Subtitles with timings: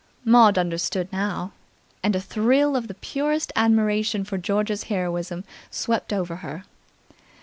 [0.25, 1.51] Maud understood now,
[2.01, 6.63] and a thrill of the purest admiration for George's heroism swept over her.